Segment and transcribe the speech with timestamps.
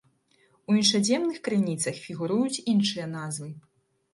[0.69, 3.49] У іншаземных крыніцах фігуруюць іншыя назвы.